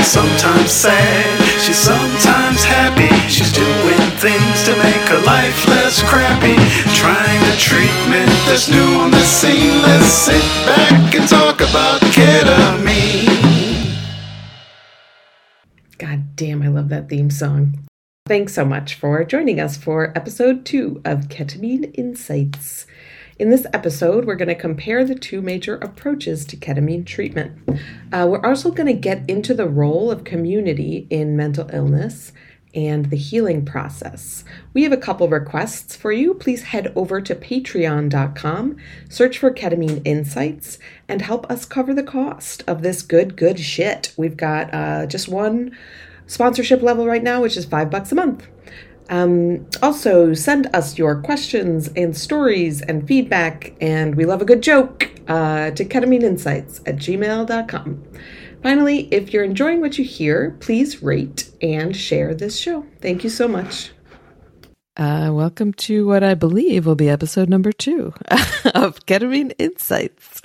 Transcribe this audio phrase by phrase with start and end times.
[0.00, 3.14] She's sometimes sad, she's sometimes happy.
[3.28, 6.56] She's doing things to make her life less crappy.
[6.96, 9.82] Trying a treatment that's new on the scene.
[9.82, 13.28] Let's sit back and talk about ketamine.
[15.98, 17.86] God damn, I love that theme song.
[18.26, 22.86] Thanks so much for joining us for episode two of Ketamine Insights.
[23.40, 27.58] In this episode, we're going to compare the two major approaches to ketamine treatment.
[28.12, 32.32] Uh, we're also going to get into the role of community in mental illness
[32.74, 34.44] and the healing process.
[34.74, 36.34] We have a couple requests for you.
[36.34, 38.76] Please head over to patreon.com,
[39.08, 40.78] search for Ketamine Insights,
[41.08, 44.12] and help us cover the cost of this good, good shit.
[44.18, 45.74] We've got uh, just one
[46.26, 48.46] sponsorship level right now, which is five bucks a month.
[49.10, 54.62] Um, also, send us your questions and stories and feedback, and we love a good
[54.62, 58.04] joke uh, to ketamineinsights at gmail.com.
[58.62, 62.86] Finally, if you're enjoying what you hear, please rate and share this show.
[63.00, 63.90] Thank you so much.
[64.96, 68.12] Uh, welcome to what I believe will be episode number two
[68.74, 70.42] of Ketamine Insights.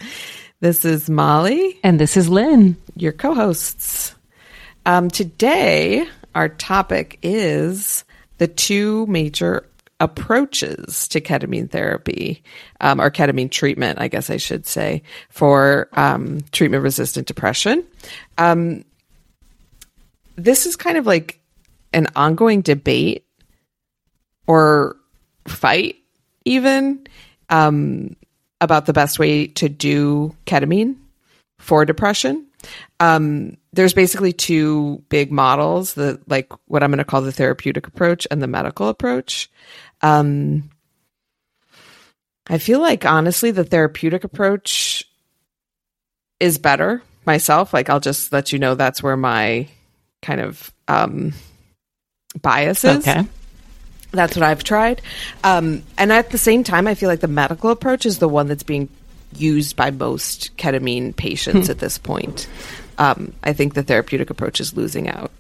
[0.62, 1.78] This is Molly.
[1.84, 2.78] And this is Lynn.
[2.96, 4.16] Your co hosts.
[4.86, 8.05] Um, today, our topic is
[8.38, 9.66] the two major
[10.00, 12.44] approaches to ketamine therapy
[12.82, 17.86] um, or ketamine treatment, I guess I should say, for um, treatment resistant depression.
[18.38, 18.84] Um,
[20.36, 21.40] this is kind of like
[21.94, 23.26] an ongoing debate
[24.48, 24.98] or
[25.48, 25.96] fight,
[26.44, 27.08] even
[27.50, 28.16] um,
[28.60, 30.98] about the best way to do ketamine
[31.58, 32.46] for depression.
[33.00, 37.88] Um, there's basically two big models the like what i'm going to call the therapeutic
[37.88, 39.50] approach and the medical approach
[40.02, 40.70] um,
[42.48, 45.04] i feel like honestly the therapeutic approach
[46.40, 49.68] is better myself like i'll just let you know that's where my
[50.22, 51.34] kind of um,
[52.42, 53.24] bias is Okay.
[54.12, 55.02] that's what I've tried.
[55.44, 58.48] Um, and at the same time, I feel like the medical approach is the one
[58.48, 58.88] that's being
[59.40, 62.48] used by most ketamine patients at this point.
[62.98, 65.32] Um, I think the therapeutic approach is losing out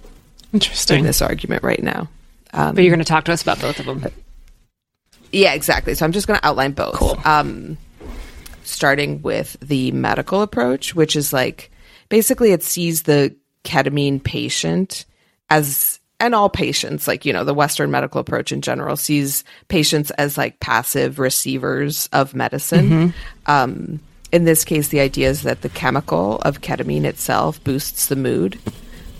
[0.51, 1.03] in Interesting.
[1.03, 2.09] this argument right now.
[2.53, 4.05] Um, But you're going to talk to us about both of them.
[5.31, 5.95] yeah, exactly.
[5.95, 6.95] So I'm just going to outline both.
[6.95, 7.17] Cool.
[7.25, 7.77] Um,
[8.63, 11.71] starting with the medical approach, which is like
[12.09, 15.05] basically it sees the ketamine patient
[15.49, 20.11] as and all patients, like you know, the Western medical approach in general sees patients
[20.11, 23.13] as like passive receivers of medicine.
[23.47, 23.99] Um,
[24.31, 28.59] in this case, the idea is that the chemical of ketamine itself boosts the mood.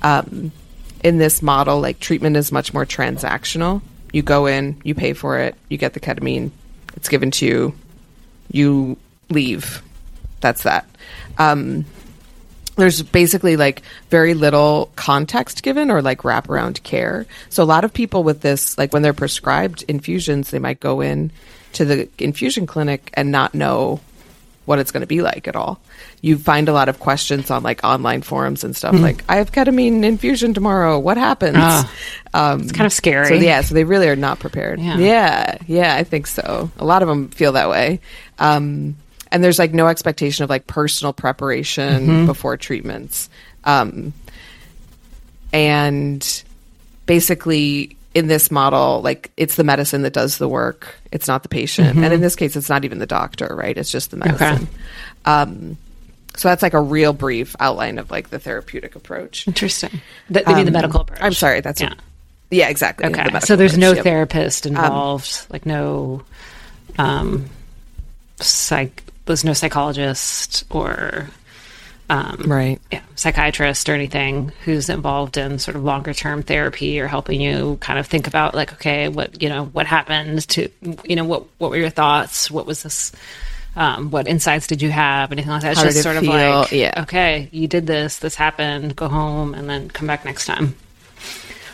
[0.02, 0.52] Um,
[1.04, 3.82] in this model, like treatment is much more transactional.
[4.12, 6.52] You go in, you pay for it, you get the ketamine,
[6.96, 7.76] it's given to you,
[8.52, 8.98] you
[9.30, 9.82] leave.
[10.42, 10.90] That's that.
[11.38, 11.86] Um,
[12.76, 17.26] there's basically like very little context given or like wraparound care.
[17.50, 21.02] So a lot of people with this, like when they're prescribed infusions, they might go
[21.02, 21.32] in
[21.74, 24.00] to the infusion clinic and not know
[24.66, 25.80] what it's going to be like at all.
[26.22, 29.52] You find a lot of questions on like online forums and stuff like, I have
[29.52, 30.98] ketamine infusion tomorrow.
[30.98, 31.58] What happens?
[31.60, 31.92] Ah,
[32.34, 33.28] um, It's kind of scary.
[33.28, 34.80] so yeah, so they really are not prepared.
[34.80, 34.98] Yeah.
[34.98, 36.72] yeah, yeah, I think so.
[36.78, 38.00] A lot of them feel that way.
[38.40, 38.96] Um,
[39.36, 42.26] and there's like no expectation of like personal preparation Mm-hmm.
[42.26, 43.30] before treatments.
[43.66, 44.14] Um,
[45.52, 46.44] and
[47.06, 50.96] basically in this model, like it's the medicine that does the work.
[51.12, 51.98] It's not the patient.
[51.98, 53.78] And in this case, it's not even the doctor, right?
[53.78, 54.68] It's just the medicine.
[55.26, 55.78] Um,
[56.38, 59.48] so that's like a real brief outline of like the therapeutic approach.
[59.48, 60.02] Interesting.
[60.32, 61.20] Th- they mean the medical approach.
[61.22, 61.94] I'm sorry, that's Yeah.
[62.52, 63.06] yeah, exactly.
[63.08, 63.18] Okay.
[63.18, 64.04] medical So there's no yep.
[64.04, 66.24] therapist involved, like no
[66.98, 67.50] um
[68.40, 71.30] psych there's no psychologist or
[72.10, 72.80] um Right.
[72.92, 77.78] yeah, psychiatrist or anything who's involved in sort of longer term therapy or helping you
[77.82, 80.70] kind of think about like okay what you know what happened to
[81.04, 83.12] you know what what were your thoughts what was this
[83.78, 86.32] um, what insights did you have anything like that it's How just sort of feel?
[86.32, 87.02] like Yeah.
[87.02, 90.76] okay you did this this happened go home and then come back next time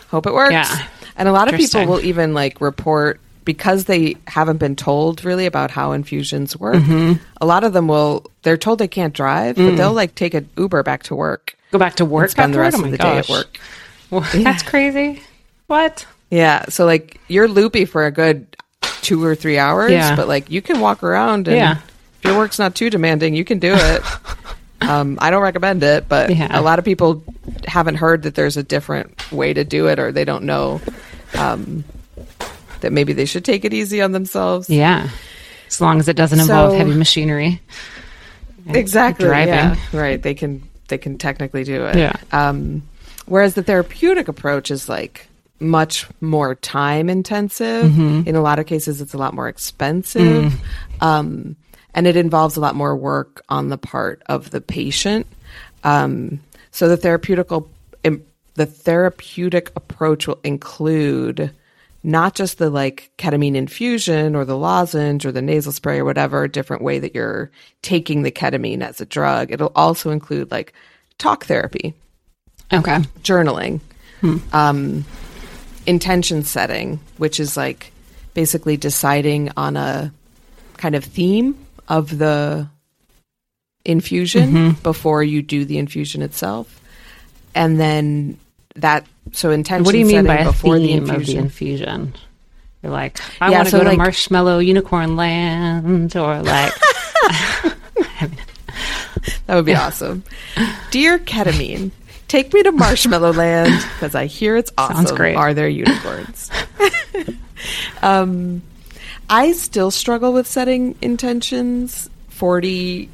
[0.09, 0.51] Hope it works.
[0.51, 0.87] Yeah.
[1.15, 5.45] And a lot of people will even like report because they haven't been told really
[5.45, 6.75] about how infusions work.
[6.75, 7.13] Mm-hmm.
[7.41, 9.69] A lot of them will they're told they can't drive, Mm.
[9.71, 11.55] but they'll like take an Uber back to work.
[11.71, 13.57] go back to work spend the rest Oh of the day at work.
[14.09, 15.21] Well, that's crazy
[15.67, 16.65] what Yeah.
[16.69, 18.45] So like you're loopy for a good
[19.01, 20.15] two or three hours, Yeah.
[20.15, 21.77] but like you can walk around and Yeah.
[22.19, 24.03] if your work's not too demanding, you can do it.
[24.81, 26.47] um, I don't recommend it, but Yeah.
[26.51, 27.23] a lot of people
[27.67, 30.81] haven't heard that there's a different way to do it or they don't know
[31.37, 31.83] um,
[32.81, 34.69] that maybe they should take it easy on themselves.
[34.69, 35.09] yeah
[35.67, 37.61] as long as it doesn't involve So- heavy machinery
[38.67, 39.53] exactly driving.
[39.53, 39.75] yeah.
[39.93, 42.15] right they can they can technically do it Yeah.
[42.31, 42.83] um
[43.27, 45.27] Whereas the therapeutic approach is like
[45.59, 47.85] much more time intensive.
[48.27, 50.53] In a lot of cases, it's a lot more expensive.
[50.99, 51.55] Um,
[51.93, 55.27] and it involves a lot more work on the part of the patient.
[55.83, 56.41] Um,
[56.71, 57.67] so the therapeutical,
[58.55, 61.51] the therapeutic approach will include
[62.03, 66.47] not just the like ketamine infusion or the lozenge or the nasal spray or whatever
[66.47, 67.51] different way that you're
[67.81, 69.51] taking the ketamine as a drug.
[69.51, 70.73] It'll also include like
[71.17, 71.93] talk therapy,
[72.73, 72.97] Okay.
[73.21, 73.81] journaling,
[74.53, 75.05] um,
[75.85, 77.91] intention setting, which is like
[78.33, 80.11] basically deciding on a
[80.77, 81.55] kind of theme
[81.87, 82.67] of the
[83.85, 86.79] infusion before you do the infusion itself,
[87.53, 88.39] and then
[88.75, 89.83] that so intention.
[89.85, 92.13] What do you mean by a before theme the of the infusion?
[92.83, 96.73] You're like, I Yeah, want to so go like- to Marshmallow Unicorn Land, or like,
[99.45, 100.23] That would be awesome.
[100.89, 101.91] Dear ketamine,
[102.27, 104.95] take me to Marshmallow Land because I hear it's awesome.
[105.07, 105.35] Sounds great.
[105.35, 106.49] Are there unicorns?
[108.01, 108.61] um,
[109.29, 112.09] I still struggle with setting intentions.
[112.29, 113.09] Forty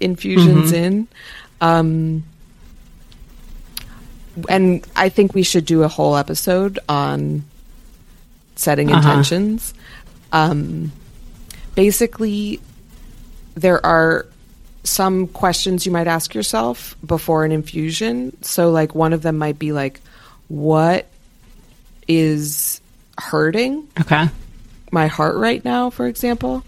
[0.00, 1.08] infusions in,
[1.60, 2.22] um,
[4.48, 7.44] and I think we should do a whole episode on
[8.56, 8.98] setting Uh-huh.
[8.98, 9.74] intentions.
[10.32, 10.92] Um,
[11.74, 12.60] basically,
[13.54, 14.26] there are
[14.84, 18.36] some questions you might ask yourself before an infusion.
[18.42, 20.00] So, like, one of them might be like,
[20.48, 21.06] what
[22.08, 22.80] is
[23.18, 24.28] hurting okay,
[24.90, 26.64] my heart right now, for example?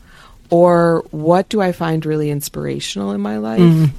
[0.50, 3.90] Or what do I find really inspirational in my life?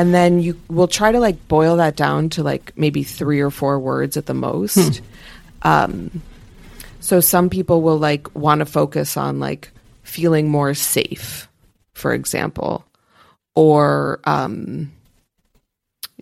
[0.00, 3.50] And then you will try to like boil that down to like maybe three or
[3.50, 5.02] four words at the most.
[5.60, 6.22] Um,
[7.00, 9.70] so some people will like want to focus on like
[10.02, 11.50] feeling more safe,
[11.92, 12.86] for example,
[13.54, 14.90] or, um,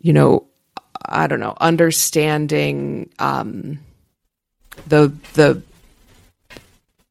[0.03, 0.49] you know,
[1.09, 3.79] I don't know, understanding, um,
[4.89, 5.63] the, the,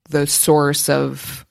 [0.09, 1.45] the source of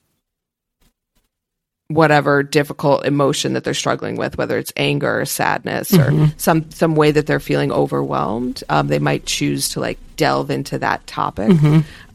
[1.89, 6.95] whatever difficult emotion that they're struggling with, whether it's anger or sadness or some some
[6.95, 11.51] way that they're feeling overwhelmed, um, they might choose to like delve into that topic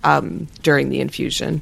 [0.04, 1.60] um, during the infusion.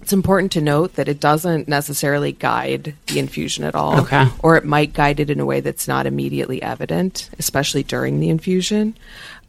[0.00, 4.26] It's important to note that it doesn't necessarily guide the infusion at all, Okay.
[4.42, 8.30] or it might guide it in a way that's not immediately evident, especially during the
[8.30, 8.96] infusion.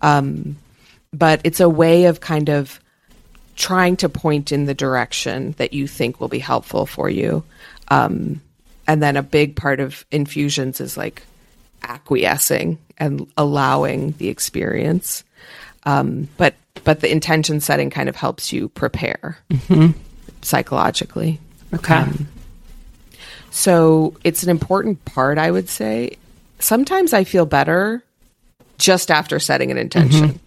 [0.01, 0.57] Um,
[1.13, 2.81] but it's a way of kind of
[3.61, 7.43] trying to point in the direction that you think will be helpful for you.
[7.89, 8.41] Um,
[8.87, 11.21] and then a big part of infusions is like
[11.83, 15.23] acquiescing and allowing the experience.
[15.83, 19.37] Um, but but the intention setting kind of helps you prepare
[20.41, 21.39] psychologically.
[21.71, 22.05] okay,
[23.51, 26.17] So it's an important part, I would say.
[26.57, 28.03] Sometimes I feel better
[28.79, 30.39] just after setting an intention.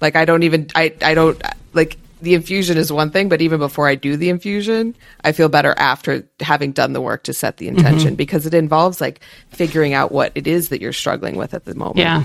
[0.00, 1.40] Like I don't even I I don't
[1.74, 5.48] like the infusion is one thing, but even before I do the infusion, I feel
[5.48, 8.14] better after having done the work to set the intention mm-hmm.
[8.16, 11.74] because it involves like figuring out what it is that you're struggling with at the
[11.74, 11.98] moment.
[11.98, 12.24] yeah,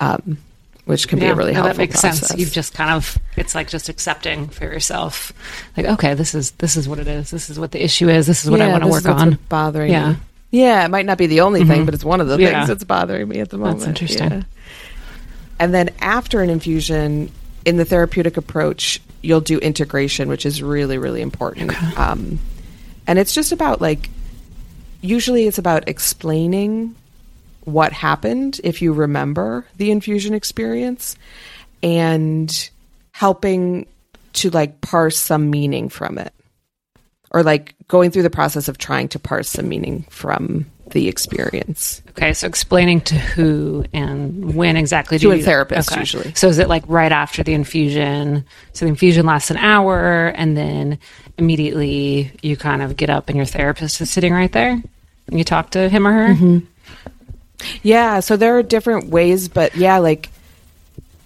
[0.00, 0.38] um,
[0.86, 2.28] which can be a really helpful that makes process.
[2.28, 2.40] sense.
[2.40, 5.32] You've just kind of, it's like just accepting for yourself,
[5.76, 7.30] like, okay, this is this is what it is.
[7.30, 8.26] This is what the issue is.
[8.26, 9.38] This is what I want to work on.
[9.48, 10.12] bothering Yeah.
[10.12, 10.16] me.
[10.50, 11.84] Yeah, it might not be the only thing, mm-hmm.
[11.84, 12.50] but it's one of the Yeah.
[12.50, 13.78] things that's bothering me at the moment.
[13.80, 14.30] That's interesting.
[14.30, 14.42] Yeah.
[15.60, 17.30] And then after an infusion,
[17.64, 21.72] in the therapeutic approach, you'll do integration, which is really, really important.
[21.98, 22.38] Um,
[23.06, 24.08] and it's just about like,
[25.00, 26.94] usually it's about explaining
[27.64, 31.16] what happened if you remember the infusion experience
[31.82, 32.70] and
[33.12, 33.86] helping
[34.32, 36.32] to like parse some meaning from it
[37.30, 42.02] or like going through the process of trying to parse some meaning from the experience.
[42.10, 46.32] Okay, so explaining to who and when exactly To do a you- therapist, usually.
[46.34, 48.44] So is it like right after the infusion?
[48.72, 50.98] So the infusion lasts an hour, and then
[51.38, 54.72] immediately you kind of get up, and your therapist is sitting right there,
[55.28, 56.34] and you talk to him or her.
[56.34, 56.58] Mm-hmm.
[57.82, 60.30] Yeah, so there are different ways, but yeah, like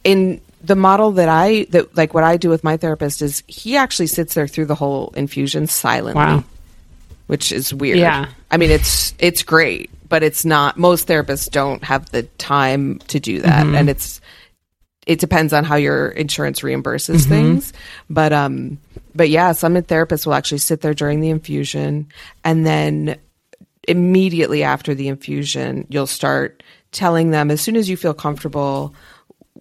[0.03, 3.77] in the model that I that like what I do with my therapist is he
[3.77, 6.23] actually sits there through the whole infusion silently.
[6.23, 6.45] Wow.
[7.27, 7.99] Which is weird.
[7.99, 8.29] Yeah.
[8.51, 13.19] I mean it's it's great, but it's not most therapists don't have the time to
[13.21, 14.21] do that and it's
[15.07, 17.73] it depends on how your insurance reimburses things.
[18.11, 18.79] But um
[19.15, 22.09] but yeah, some therapists will actually sit there during the infusion
[22.43, 23.19] and then
[23.89, 26.63] immediately after the infusion, you'll start
[26.93, 28.95] telling them as soon as you feel comfortable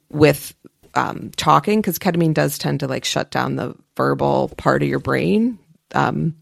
[0.10, 0.56] with
[0.96, 5.00] um, talking, because ketamine does tend to like shut down the verbal part of your
[5.00, 5.58] brain.
[5.96, 6.36] Um,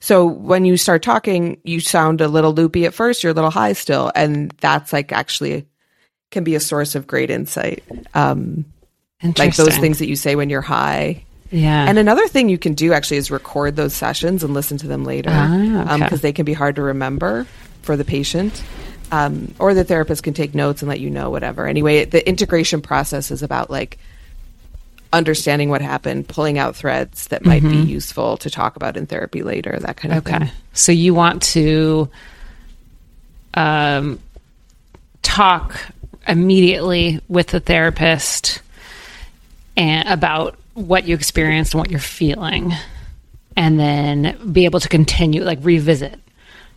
[0.00, 3.50] so when you start talking, you sound a little loopy at first, you're a little
[3.50, 5.66] high still, and that's like actually
[6.30, 7.82] can be a source of great insight.
[8.14, 8.64] Um,
[9.36, 11.24] like those things that you say when you're high.
[11.50, 11.84] Yeah.
[11.88, 15.04] And another thing you can do actually is record those sessions and listen to them
[15.04, 16.16] later because Ah, okay.
[16.16, 17.46] they can be hard to remember
[17.82, 18.62] for the patient.
[19.12, 21.66] Um, or the therapist can take notes and let you know whatever.
[21.66, 23.98] Anyway, the integration process is about like
[25.12, 29.42] understanding what happened, pulling out threads that might be useful to talk about in therapy
[29.42, 30.42] later, that kind of Mm-hmm.
[30.42, 30.52] Okay.
[30.72, 32.08] So you want to
[33.54, 34.20] um,
[35.22, 35.80] talk
[36.28, 38.62] immediately with the therapist
[39.76, 42.72] and about what you experienced and what you're feeling,
[43.56, 46.18] and then be able to continue, like revisit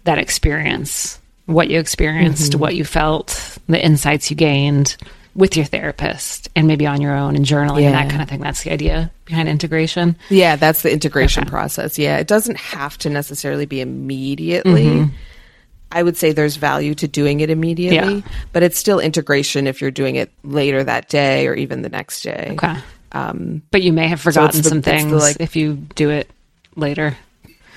[0.06, 4.98] that experience, what you experienced, what you felt, the insights you gained
[5.36, 8.40] with your therapist, and maybe on your own and journaling and that kind of thing.
[8.40, 10.16] That's the idea behind integration.
[10.30, 11.50] Yeah, that's the integration Okay.
[11.50, 11.98] process.
[11.98, 14.86] Yeah, it doesn't have to necessarily be immediately.
[14.86, 15.13] Mm-hmm.
[15.92, 18.22] I would say there's value to doing it immediately, Yeah.
[18.52, 22.22] but it's still integration if you're doing it later that day or even the next
[22.22, 22.50] day.
[22.54, 22.75] Okay.
[23.12, 26.10] Um, But you may have forgotten the- some it's the, things like- if you do
[26.10, 26.30] it
[26.75, 27.16] later.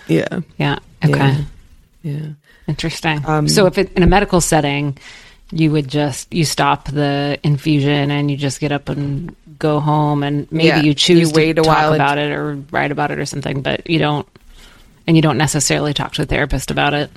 [0.08, 0.40] yeah.
[0.58, 0.78] Yeah.
[1.04, 1.18] Okay.
[1.18, 1.40] Yeah.
[2.02, 2.26] Yeah.
[2.68, 3.22] Interesting.
[3.26, 4.96] Um, so if it, in a medical setting,
[5.52, 10.22] you would just you stop the infusion and you just get up and go home
[10.22, 12.92] and maybe Yeah, you choose you wait to a talk while about it or write
[12.92, 14.26] about it or something, but you don't
[15.06, 17.10] and you don't necessarily talk to a therapist about it.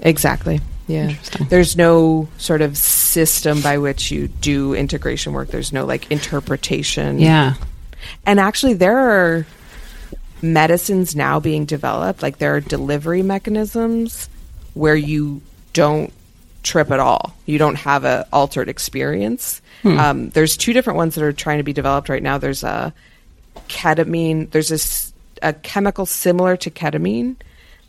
[0.00, 0.60] Exactly.
[0.88, 1.14] Yeah.
[1.48, 5.48] There's no sort of system by which you do integration work.
[5.48, 7.20] There's no like interpretation.
[7.20, 7.54] Yeah.
[8.26, 9.46] And actually, there are
[10.42, 14.28] medicines now being developed, like there are delivery mechanisms
[14.74, 15.42] where you
[15.72, 16.12] don't
[16.62, 17.34] trip at all.
[17.46, 19.60] You don't have a altered experience.
[19.84, 22.36] Um, there's two different ones that are trying to be developed right now.
[22.38, 22.92] There's a
[23.68, 24.50] ketamine.
[24.50, 25.12] There's
[25.42, 27.36] a chemical similar to ketamine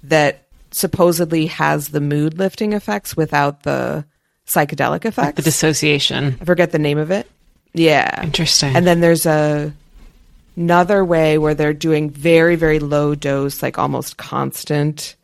[0.04, 4.06] that supposedly has the mood lifting effects without the
[4.48, 5.36] psychedelic effects.
[5.36, 6.38] The dissociation.
[6.42, 7.30] I forget the name of it.
[7.74, 8.24] Yeah.
[8.24, 8.76] Interesting.
[8.76, 9.74] And then there's a
[10.58, 15.16] another way where they're doing very very low dose like almost constant.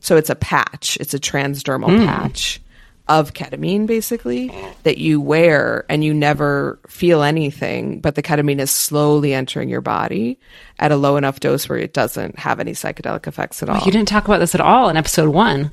[0.00, 0.96] So it's a patch.
[1.00, 2.06] It's a transdermal Hmm.
[2.06, 2.60] patch
[3.06, 4.50] of ketamine basically
[4.84, 9.82] that you wear and you never feel anything, but the ketamine is slowly entering your
[9.82, 10.38] body
[10.78, 13.84] at a low enough dose where it doesn't have any psychedelic effects at all.
[13.84, 15.70] you didn't talk about this at all in episode one.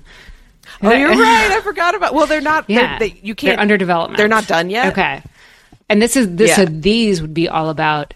[0.84, 1.52] oh, you're right.
[1.52, 2.14] I forgot about.
[2.14, 2.70] Well, they're not.
[2.70, 3.56] Yeah, They're, they, you can't.
[3.56, 4.18] They're under development.
[4.18, 4.92] They're not done yet.
[4.92, 5.24] Okay,
[5.90, 6.56] and this is this.
[6.56, 8.14] So these would be all about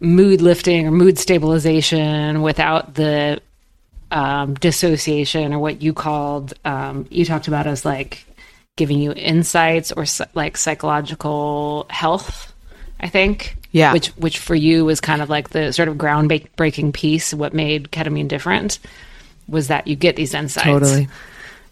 [0.00, 3.40] mood lifting or mood stabilization without the
[4.10, 6.54] um, dissociation or what you called.
[6.64, 8.24] Um, you talked about as like
[8.76, 12.52] giving you insights or like psychological health.
[12.98, 13.56] I think.
[13.72, 13.92] Yeah.
[13.92, 17.34] Which which for you was kind of like the sort of groundbreaking piece.
[17.34, 18.78] What made ketamine different
[19.48, 21.08] was that you get these insights Totally.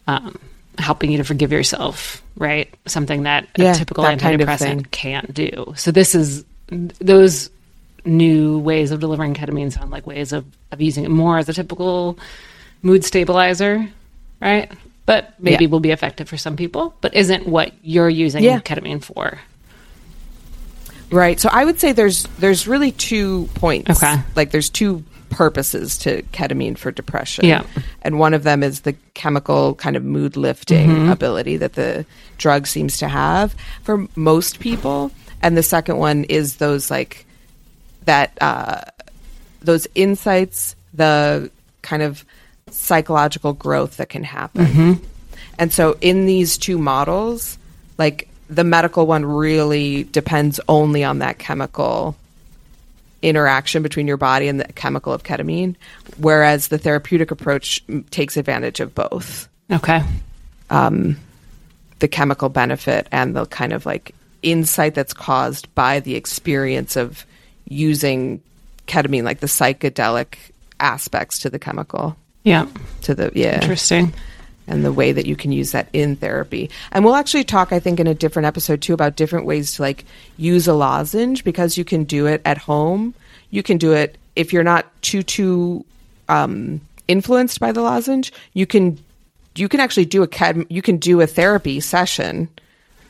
[0.07, 0.39] um,
[0.79, 2.73] helping you to forgive yourself, right?
[2.87, 5.73] Something that Yeah, a typical that kind of antidepressant can't do.
[5.77, 7.51] So this is those
[8.05, 11.53] new ways of delivering ketamine sound like ways of, of using it more as a
[11.53, 12.19] typical
[12.83, 13.89] mood stabilizer,
[14.41, 14.71] right?
[15.07, 15.71] But maybe Yeah.
[15.71, 18.61] will be effective for some people, but isn't what you're using Yeah.
[18.61, 19.39] ketamine for.
[21.11, 21.39] Right.
[21.39, 23.91] So I would say there's there's really two points.
[24.03, 24.17] Okay.
[24.35, 27.45] Like there's two purposes to ketamine for depression.
[27.45, 27.65] Yeah.
[28.03, 31.11] And one of them is the chemical kind of mood lifting Mm-hmm.
[31.11, 32.07] ability that the
[32.39, 35.11] drug seems to have for most people.
[35.43, 37.27] And the second one is those like
[38.05, 38.81] that uh
[39.61, 41.51] those insights, the
[41.83, 42.25] kind of
[42.71, 44.67] psychological growth that can happen.
[44.67, 44.93] Mm-hmm.
[45.59, 47.57] And so in these two models,
[47.99, 52.15] like the medical one really depends only on that chemical
[53.23, 55.77] interaction between your body and the chemical of ketamine,
[56.19, 60.03] whereas the therapeutic approach takes advantage of both Okay.
[60.69, 67.25] the chemical benefit and the kind of like insight that's caused by the experience of
[67.69, 68.41] using
[68.87, 70.37] ketamine, like the psychedelic
[70.81, 72.67] aspects to the chemical, Yeah.
[73.03, 73.61] to the, yeah.
[73.61, 74.13] Interesting.
[74.67, 76.71] and the way that you can use that in therapy.
[76.93, 79.83] And we'll actually talk, I think, in a different episode too about different ways to
[79.83, 80.05] like
[80.39, 83.13] use a lozenge because you can do it at home.
[83.51, 85.85] You can do it if you're not too too
[86.31, 88.33] um, influenced by the lozenge.
[88.55, 88.99] You can
[89.55, 92.49] you can actually do a cad- you can do a therapy session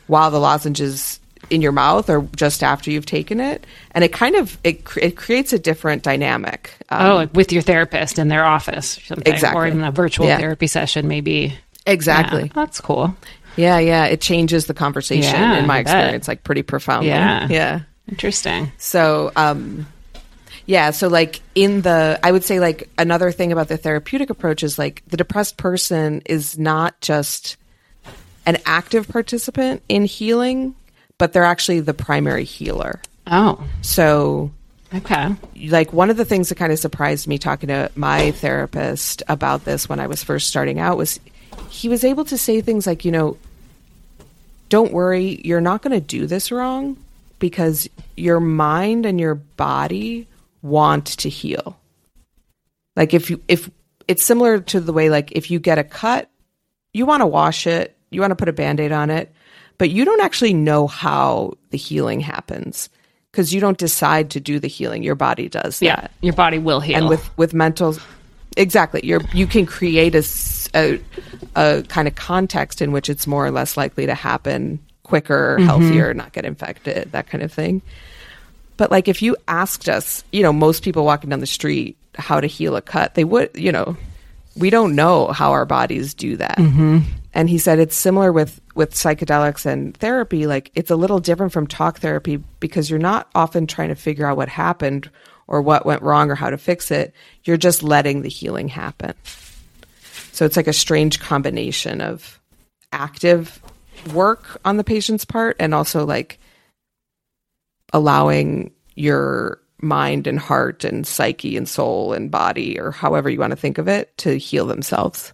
[0.07, 4.11] while the lozenge is in your mouth or just after you've taken it, and it
[4.13, 6.71] kind of it it creates a different dynamic.
[6.89, 9.31] Um, oh, like with your therapist in their office or something.
[9.31, 9.67] Or Exactly.
[9.67, 10.37] even a virtual Yeah.
[10.37, 11.57] therapy session, maybe.
[11.85, 12.43] exactly.
[12.43, 13.15] Yeah, that's cool.
[13.57, 15.95] Yeah, yeah, it changes the conversation Yeah, in my I bet.
[15.95, 17.09] experience, like pretty profoundly.
[17.09, 17.47] Yeah.
[17.49, 17.79] yeah.
[18.09, 18.71] Interesting.
[18.77, 19.87] So, um,
[20.65, 24.61] yeah, so like in the, I would say like another thing about the therapeutic approach
[24.63, 27.55] is like the depressed person is not just
[28.45, 30.75] an active participant in healing,
[31.17, 33.01] but they're actually the primary healer.
[33.27, 34.51] Oh, So,
[34.93, 35.35] okay.
[35.69, 39.65] like, one of the things that kind of surprised me talking to my therapist about
[39.65, 41.19] this when I was first starting out was
[41.69, 43.37] he was able to say things like, you know,
[44.69, 46.97] don't worry, you're not going to do this wrong
[47.39, 50.27] because your mind and your body
[50.61, 51.77] want to heal.
[52.95, 53.69] Like if you if
[54.07, 56.29] it's similar to the way like if you get a cut,
[56.93, 59.33] you want to wash it, you want to put a band-aid on it,
[59.77, 62.89] but you don't actually know how the healing happens
[63.31, 65.03] because you don't decide to do the healing.
[65.03, 65.85] Your body does that.
[65.85, 66.95] Yeah, your body will heal.
[66.95, 67.95] and with with mental
[68.55, 69.01] exactly.
[69.03, 70.99] You're you can create a
[71.55, 75.67] a kind of context in which it's more or less likely to happen quicker mm-hmm.
[75.67, 77.81] healthier not get infected that kind of thing.
[78.77, 82.39] But like if you asked us you know most people walking down the street how
[82.39, 83.97] to heal a cut they would you know
[84.55, 86.99] we don't know how our bodies do that mm-hmm.
[87.35, 91.51] And he said it's similar with with psychedelics and therapy like it's a little different
[91.51, 95.09] from talk therapy because you're not often trying to figure out what happened
[95.47, 97.13] or what went wrong or how to fix it
[97.43, 99.13] you're just letting the healing happen
[100.31, 102.39] so it's like a strange combination of
[102.91, 103.61] active
[104.13, 106.39] work on the patient's part and also like
[107.93, 113.51] allowing your mind and heart and psyche and soul and body or however you want
[113.51, 115.33] to think of it to heal themselves.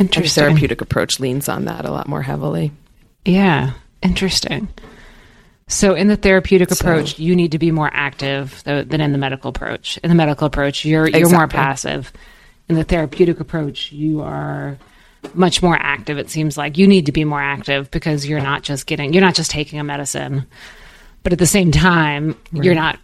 [0.00, 0.42] Interesting.
[0.44, 2.72] therapeutic approach leans on that a lot more heavily.
[3.24, 4.68] Yeah, interesting.
[5.68, 9.12] So, in the therapeutic So- approach, you need to be more active though, than in
[9.12, 9.98] the medical approach.
[10.02, 12.12] In the medical approach, you're you're more passive.
[12.68, 14.78] In the therapeutic approach, you are
[15.34, 16.18] much more active.
[16.18, 19.22] It seems like you need to be more active because you're not just getting you're
[19.22, 20.46] not just taking a medicine,
[21.22, 22.98] but at the same time, you're not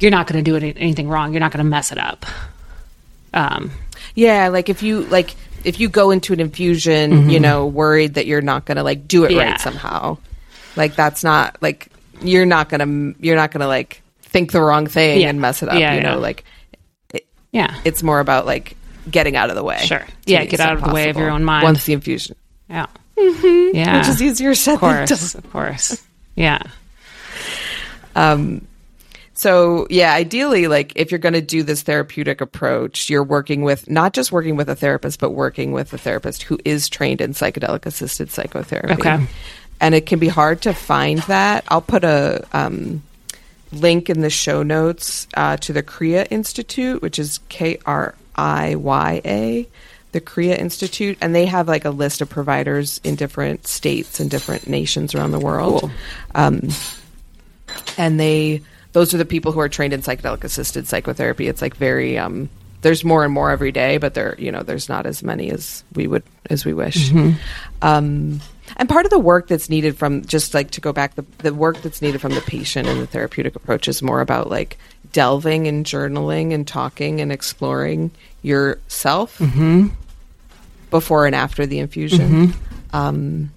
[0.00, 1.32] you're not going to do any, anything wrong.
[1.32, 2.26] You're not going to mess it up.
[3.34, 3.70] Um,
[4.14, 5.34] Yeah, like if you like
[5.66, 7.42] if you go into an infusion, you mm-hmm.
[7.42, 9.50] know, worried that you're not going to like do it Yeah.
[9.50, 10.16] right somehow.
[10.76, 11.88] Like that's not like
[12.22, 15.28] you're not going to you're not going to like think the wrong thing Yeah.
[15.28, 16.16] and mess it up, Yeah, you know, yeah.
[16.16, 16.44] like
[17.50, 18.76] yeah, it's more about like
[19.10, 19.78] getting out of the way.
[19.78, 20.04] Sure.
[20.24, 21.64] Yeah, get out extent of the way of your own mind.
[21.64, 22.36] Once the infusion.
[22.68, 22.86] yeah,
[23.16, 23.76] mm-hmm.
[23.76, 23.98] yeah.
[23.98, 25.18] Which is easier said of than done.
[25.34, 26.02] of course.
[26.36, 26.62] Yeah.
[28.14, 28.66] Um,
[29.36, 33.88] So yeah, ideally, like if you're going to do this therapeutic approach, you're working with
[33.88, 37.34] not just working with a therapist, but working with a therapist who is trained in
[37.34, 38.94] psychedelic assisted psychotherapy.
[38.94, 39.26] Okay.
[39.78, 41.64] And it can be hard to find that.
[41.68, 43.02] I'll put a um,
[43.72, 48.76] link in the show notes uh, to the Kriya Institute, which is K R I
[48.76, 49.68] Y A,
[50.12, 54.30] the Kriya Institute, and they have like a list of providers in different states and
[54.30, 55.82] different nations around the world.
[55.82, 55.90] Cool.
[56.34, 56.68] Um,
[57.98, 58.62] and they
[58.96, 61.48] those are the people who are trained in psychedelic assisted psychotherapy.
[61.48, 62.48] It's like very um,
[62.80, 65.84] there's more and more every day, but there you know there's not as many as
[65.94, 67.12] we would as we wish.
[67.82, 68.40] Um,
[68.78, 71.52] and part of the work that's needed from just like to go back the the
[71.52, 74.78] work that's needed from the patient and the therapeutic approach is more about like
[75.12, 79.38] delving and journaling and talking and exploring yourself
[80.88, 82.54] before and after the infusion.
[82.94, 83.52] Um,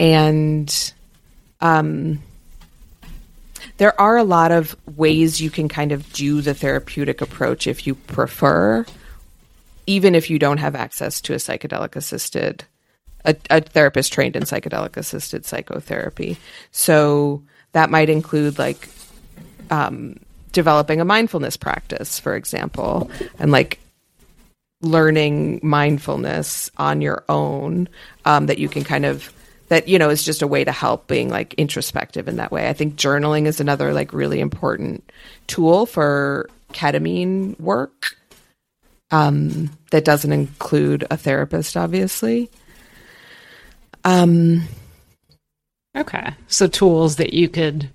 [0.00, 0.92] and
[1.60, 2.20] um,
[3.82, 7.84] there are a lot of ways you can kind of do the therapeutic approach if
[7.84, 8.86] you prefer,
[9.88, 12.62] even if you don't have access to a psychedelic assisted,
[13.24, 16.36] a, a therapist trained in psychedelic assisted psychotherapy.
[16.70, 17.42] So
[17.72, 18.88] that might include like
[19.68, 20.20] um,
[20.52, 23.80] developing a mindfulness practice, for example, and like
[24.80, 27.88] learning mindfulness on your own
[28.26, 29.32] um, that you can kind of
[29.72, 32.68] that you know is just a way to help being like introspective in that way
[32.68, 35.02] i think journaling is another like really important
[35.46, 38.16] tool for ketamine work
[39.10, 42.50] um, that doesn't include a therapist obviously
[44.04, 44.66] um,
[45.96, 46.32] Okay.
[46.48, 47.88] So tools that you could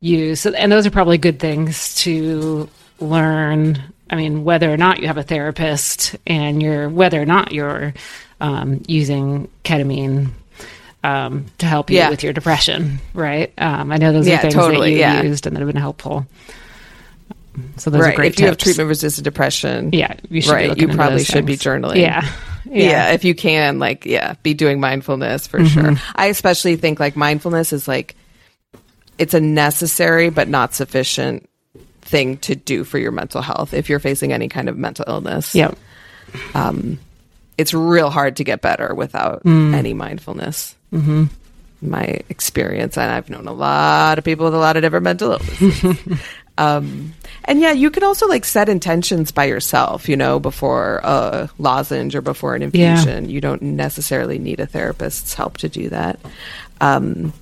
[0.00, 0.44] use.
[0.44, 2.68] And those are probably good things to
[3.00, 3.82] learn.
[4.10, 7.94] I mean, whether or not you have a therapist and you're, whether or not you're
[8.40, 10.30] um, using ketamine
[11.04, 12.10] um, to help you Yeah.
[12.10, 13.52] with your depression, right?
[13.58, 15.22] Um, I know those Yeah, are things totally, that you yeah.
[15.22, 16.26] used and that have been helpful.
[17.76, 20.88] So those are great if you have treatment resistant depression Yeah, you should right you
[20.88, 22.26] probably should be journaling Yeah.
[22.64, 23.12] yeah.
[23.12, 25.94] if you can like yeah be doing mindfulness for Mm-hmm.
[25.96, 28.16] sure i especially think like mindfulness is like
[29.18, 31.46] it's a necessary but not sufficient
[32.00, 35.54] thing to do for your mental health if you're facing any kind of mental illness
[35.54, 35.76] Yep.
[37.58, 39.74] It's real hard to get better without Mm.
[39.74, 41.24] any mindfulness mm-hmm.
[41.80, 45.32] my experience and i've known a lot of people with a lot of different mental
[45.32, 46.20] illnesses
[46.58, 51.48] Um, and yeah, you can also like set intentions by yourself, you know, before a
[51.58, 53.24] lozenge or before an infusion.
[53.24, 53.30] Yeah.
[53.30, 56.20] You don't necessarily need a therapist's help to do that.
[56.80, 57.32] Um,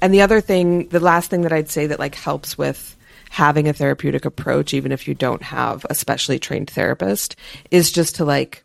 [0.00, 2.96] and the other thing, the last thing that I'd say that like helps with
[3.30, 7.36] having a therapeutic approach, even if you don't have a specially trained therapist,
[7.70, 8.64] is just to like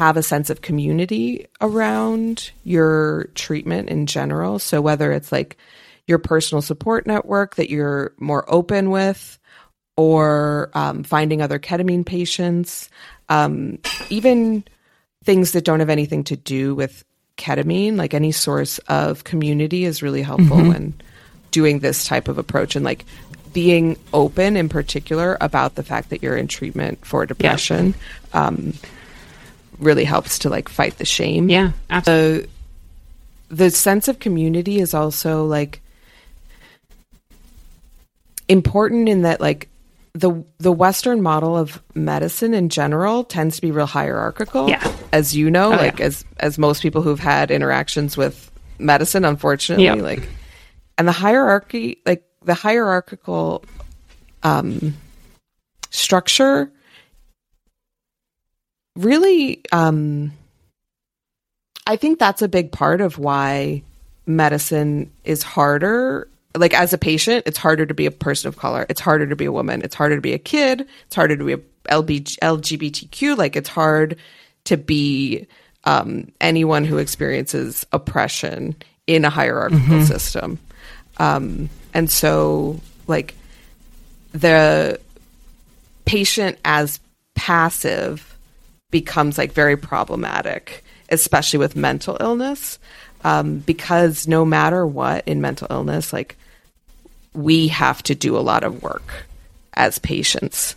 [0.00, 4.58] have a sense of community around your treatment in general.
[4.58, 5.58] So whether it's like
[6.06, 9.38] your personal support network that you're more open with,
[9.98, 12.88] or um, finding other ketamine patients,
[13.28, 14.64] um, even
[15.22, 17.04] things that don't have anything to do with
[17.36, 20.68] ketamine, like any source of community is really helpful mm-hmm.
[20.68, 20.94] when
[21.50, 23.04] doing this type of approach and like
[23.52, 27.94] being open in particular about the fact that you're in treatment for depression
[28.32, 28.46] yeah.
[28.46, 28.72] um,
[29.80, 31.48] really helps to like fight the shame.
[31.48, 32.48] Yeah, absolutely.
[33.48, 35.80] The, the sense of community is also like
[38.48, 39.68] important in that like
[40.12, 44.68] the the Western model of medicine in general tends to be real hierarchical.
[44.68, 44.92] Yeah.
[45.12, 46.06] As you know, oh, like yeah.
[46.06, 49.98] as as most people who've had interactions with medicine, unfortunately, yep.
[49.98, 50.28] like
[50.98, 53.64] and the hierarchy like the hierarchical
[54.42, 54.94] um
[55.90, 56.72] structure
[58.96, 60.32] really um
[61.86, 63.82] I think that's a big part of why
[64.26, 68.86] medicine is harder like as a patient, it's harder to be a person of color.
[68.88, 69.82] It's harder to be a woman.
[69.82, 70.86] It's harder to be a kid.
[71.06, 73.36] It's harder to be a LB, LGBTQ.
[73.36, 74.16] Like it's hard
[74.64, 75.46] to be
[75.84, 78.74] um, anyone who experiences oppression
[79.06, 80.04] in a hierarchical mm-hmm.
[80.04, 80.58] system.
[81.18, 83.34] Um, and so, like
[84.32, 85.00] the
[86.04, 87.00] patient as
[87.34, 88.29] passive
[88.90, 92.78] becomes like very problematic, especially with mental illness.
[93.22, 96.36] Um, because no matter what in mental illness, like
[97.34, 99.26] we have to do a lot of work
[99.74, 100.74] as patients.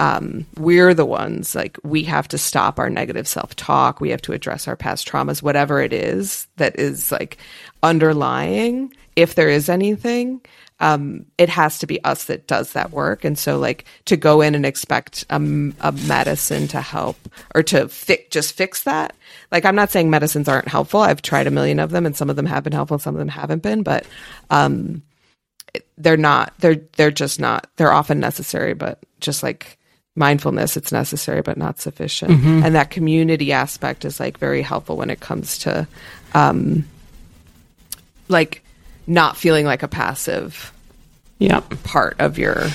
[0.00, 4.00] Um, we're the ones like we have to stop our negative self talk.
[4.00, 7.38] We have to address our past traumas, whatever it is that is like
[7.82, 8.92] underlying.
[9.14, 10.40] If there is anything,
[10.80, 13.24] um, it has to be us that does that work.
[13.24, 17.16] And so, like to go in and expect a, a medicine to help
[17.54, 19.14] or to fix just fix that.
[19.52, 21.00] Like I'm not saying medicines aren't helpful.
[21.00, 23.18] I've tried a million of them, and some of them have been helpful, some of
[23.18, 23.82] them haven't been.
[23.82, 24.04] But
[24.50, 25.02] um,
[25.98, 29.78] they're not they're they're just not they're often necessary but just like
[30.16, 32.62] mindfulness it's necessary but not sufficient mm-hmm.
[32.64, 35.86] and that community aspect is like very helpful when it comes to
[36.34, 36.84] um
[38.28, 38.63] like
[39.06, 40.72] not feeling like a passive
[41.38, 42.66] yeah part of your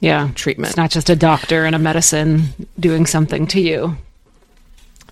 [0.00, 2.42] yeah treatment it's not just a doctor and a medicine
[2.78, 3.96] doing something to you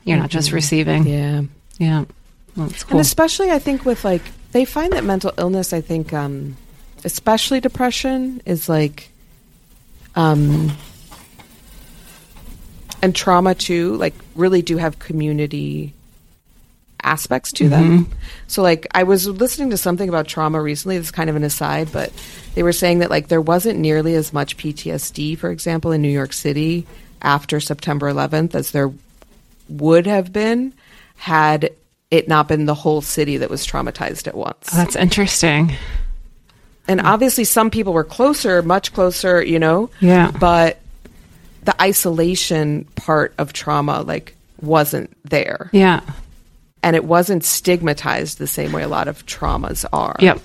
[0.05, 0.23] you're mm-hmm.
[0.23, 0.57] not just mm-hmm.
[0.57, 1.43] receiving yeah
[1.79, 2.05] yeah
[2.57, 2.91] well, cool.
[2.91, 6.57] and especially i think with like they find that mental illness i think um
[7.05, 9.11] especially depression, is like,
[10.15, 10.73] um,
[13.01, 15.95] and trauma too, like really do have community
[17.03, 17.71] aspects to mm-hmm.
[17.71, 18.09] them.
[18.47, 21.45] So like I was listening to something about trauma recently, this is kind of an
[21.45, 22.12] aside, but
[22.55, 26.09] they were saying that like there wasn't nearly as much PTSD, for example, in New
[26.09, 26.87] York City
[27.21, 28.93] after September 11th as there
[29.69, 30.75] would have been
[31.17, 31.71] had
[32.11, 34.69] it not been the whole city that was traumatized at once.
[34.73, 35.73] Oh, that's interesting
[36.88, 39.91] and obviously some people were closer, much closer, you know.
[40.01, 40.31] Yeah.
[40.31, 40.81] But
[41.65, 45.71] the isolation part of trauma like wasn't there.
[45.73, 46.01] Yeah.
[46.83, 50.16] And it wasn't stigmatized the same way a lot of traumas are.
[50.18, 50.40] Yep.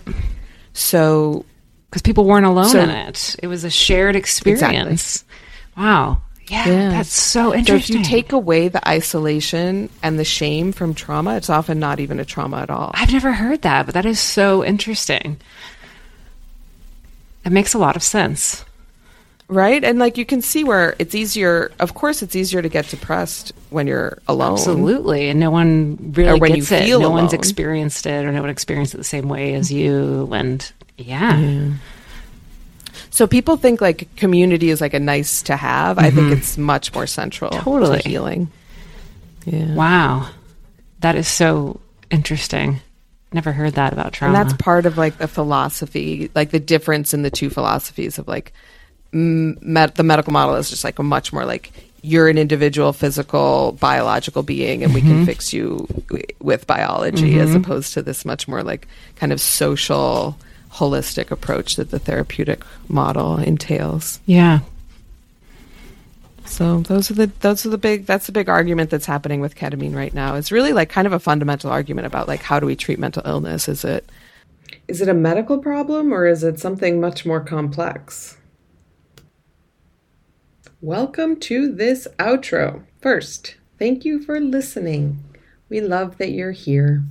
[0.74, 1.46] So
[1.90, 3.36] because people weren't alone so, in it.
[3.42, 5.24] It was a shared experience.
[5.24, 5.84] Exactly.
[5.84, 6.22] Wow.
[6.50, 7.96] Yeah, yeah, that's so interesting.
[7.96, 12.00] So if you take away the isolation and the shame from trauma, it's often not
[12.00, 12.92] even a trauma at all.
[12.94, 15.42] I've never heard that, but that is so interesting.
[17.44, 18.64] That makes a lot of sense.
[19.50, 19.82] Right?
[19.82, 23.54] And like you can see where it's easier, of course, it's easier to get depressed
[23.70, 24.54] when you're alone.
[24.54, 25.30] Absolutely.
[25.30, 26.90] And no one really when gets it.
[26.90, 27.14] no alone.
[27.14, 30.30] one's experienced it or no one experienced it the same way as you.
[30.34, 31.38] And yeah.
[31.38, 31.74] yeah.
[33.10, 35.96] So people think like community is like a nice to have.
[35.96, 36.06] Mm-hmm.
[36.06, 36.40] I think mm-hmm.
[36.40, 38.00] it's much more central totally.
[38.02, 38.52] to healing.
[39.46, 39.74] Yeah.
[39.74, 40.30] Wow.
[41.00, 41.80] That is so
[42.12, 42.82] interesting.
[43.32, 44.38] Never heard that about trauma.
[44.38, 48.28] And that's part of like the philosophy, like the difference in the two philosophies of
[48.28, 48.52] like
[49.18, 53.74] med- the medical model is just like a much more like you're an individual physical
[53.74, 54.96] biological being and mm-hmm.
[54.96, 55.26] we can mm-hmm.
[55.26, 57.40] fix you w- with biology mm-hmm.
[57.42, 60.38] as opposed to this much more like kind of social
[60.72, 64.20] holistic approach that the therapeutic model entails.
[64.26, 64.60] Yeah.
[66.46, 69.56] So those are the those are the big that's the big argument that's happening with
[69.56, 70.36] ketamine right now.
[70.36, 73.22] It's really like kind of a fundamental argument about like how do we treat mental
[73.26, 73.68] illness?
[73.68, 74.10] Is it
[74.88, 78.38] is it a medical problem or is it something much more complex?
[80.82, 82.84] Welcome to this outro.
[83.02, 85.24] First, thank you for listening.
[85.70, 87.02] We love that you're here.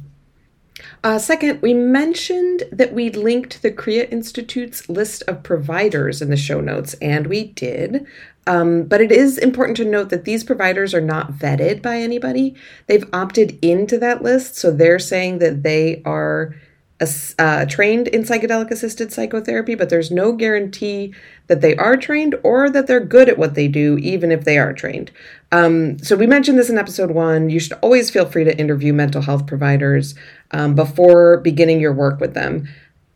[1.02, 6.36] Uh, second, we mentioned that we'd linked the Kriya Institute's list of providers in the
[6.36, 8.06] show notes, and we did.
[8.46, 12.54] Um, but it is important to note that these providers are not vetted by anybody.
[12.86, 16.54] They've opted into that list, so they're saying that they are
[17.00, 21.14] uh, trained in psychedelic assisted psychotherapy, but there's no guarantee
[21.46, 24.58] that they are trained or that they're good at what they do, even if they
[24.58, 25.10] are trained.
[25.52, 27.50] Um, so, we mentioned this in episode one.
[27.50, 30.14] You should always feel free to interview mental health providers
[30.52, 32.66] um, before beginning your work with them.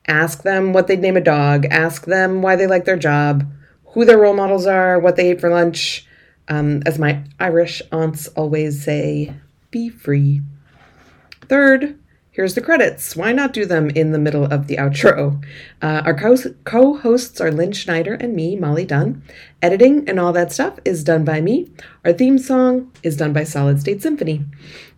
[0.06, 3.50] Ask them what they'd name a dog, ask them why they like their job,
[3.86, 6.06] who their role models are, what they ate for lunch.
[6.48, 9.32] Um, as my Irish aunts always say,
[9.70, 10.42] be free.
[11.48, 11.96] Third,
[12.32, 13.16] Here's the credits.
[13.16, 15.42] Why not do them in the middle of the outro?
[15.82, 16.14] Uh, our
[16.64, 19.22] co hosts are Lynn Schneider and me, Molly Dunn.
[19.62, 21.70] Editing and all that stuff is done by me.
[22.04, 24.44] Our theme song is done by Solid State Symphony.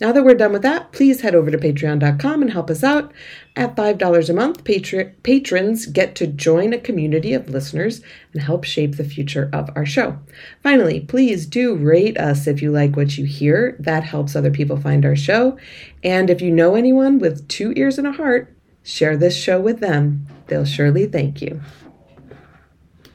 [0.01, 3.13] Now that we're done with that, please head over to patreon.com and help us out.
[3.55, 8.65] At $5 a month, patr- patrons get to join a community of listeners and help
[8.65, 10.19] shape the future of our show.
[10.65, 13.77] Finally, please do rate us if you like what you hear.
[13.79, 15.59] That helps other people find our show.
[16.03, 19.79] And if you know anyone with two ears and a heart, share this show with
[19.79, 20.27] them.
[20.53, 21.63] They'll surely thank you.